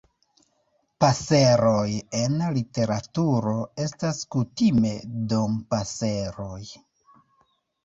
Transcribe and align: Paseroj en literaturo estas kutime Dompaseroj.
Paseroj 1.03 1.89
en 2.21 2.39
literaturo 2.55 3.53
estas 3.85 4.25
kutime 4.37 4.97
Dompaseroj. 5.37 6.61